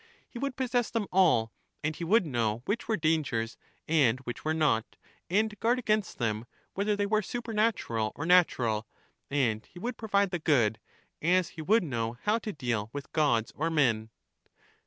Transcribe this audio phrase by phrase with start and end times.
[0.27, 1.53] He would possess them all,
[1.83, 3.55] and he would know which were dangers
[3.87, 4.95] and which were not,
[5.29, 8.87] and guard against them whether they were supernatural or natural;
[9.29, 10.79] and he would provide the good,
[11.21, 14.09] as he would know how to deal with gods or men.